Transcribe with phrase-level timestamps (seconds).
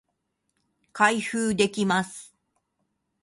[0.93, 2.33] 開封できます